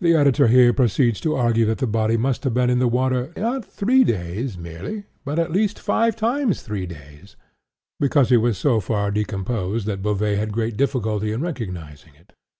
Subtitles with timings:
[0.00, 3.32] The editor here proceeds to argue that the body must have been in the water
[3.36, 7.34] "not three days merely, but, at least, five times three days,"
[7.98, 12.32] because it was so far decomposed that Beauvais had great difficulty in recognizing it.